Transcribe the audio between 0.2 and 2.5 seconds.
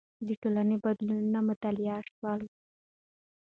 د ټولنې بدلونونه مطالعه شول.